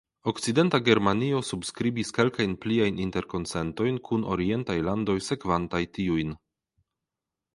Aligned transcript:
Okcidenta 0.29 0.77
Germanio 0.85 1.41
subskribis 1.49 2.11
kelkajn 2.17 2.55
pliajn 2.63 2.97
interkonsentojn 3.05 4.01
kun 4.09 4.25
orientaj 4.37 4.79
landoj 4.89 5.17
sekvantaj 5.29 5.83
tiujn. 5.99 6.33